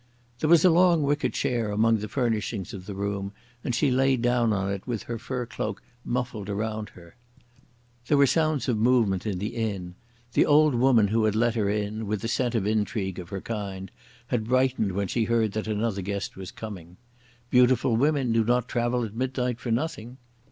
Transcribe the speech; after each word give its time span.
There 0.39 0.49
was 0.49 0.65
a 0.65 0.71
long 0.71 1.03
wicker 1.03 1.29
chair 1.29 1.69
among 1.69 1.97
the 1.97 2.07
furnishings 2.07 2.73
of 2.73 2.87
the 2.87 2.95
room, 2.95 3.33
and 3.63 3.75
she 3.75 3.91
lay 3.91 4.17
down 4.17 4.51
on 4.51 4.71
it 4.71 4.87
with 4.87 5.03
her 5.03 5.19
fur 5.19 5.45
cloak 5.45 5.83
muffled 6.03 6.49
around 6.49 6.89
her. 6.97 7.15
There 8.07 8.17
were 8.17 8.25
sounds 8.25 8.67
of 8.67 8.79
movement 8.79 9.27
in 9.27 9.37
the 9.37 9.53
inn. 9.55 9.93
The 10.33 10.43
old 10.47 10.73
woman 10.73 11.09
who 11.09 11.25
had 11.25 11.35
let 11.35 11.53
her 11.53 11.69
in, 11.69 12.07
with 12.07 12.21
the 12.21 12.27
scent 12.27 12.55
of 12.55 12.65
intrigue 12.65 13.19
of 13.19 13.29
her 13.29 13.41
kind, 13.41 13.91
had 14.25 14.47
brightened 14.47 14.93
when 14.93 15.07
she 15.07 15.25
heard 15.25 15.51
that 15.51 15.67
another 15.67 16.01
guest 16.01 16.35
was 16.35 16.49
coming. 16.49 16.97
Beautiful 17.51 17.95
women 17.95 18.31
do 18.33 18.43
not 18.43 18.67
travel 18.67 19.03
at 19.03 19.13
midnight 19.15 19.59
for 19.59 19.69
nothing. 19.69 20.17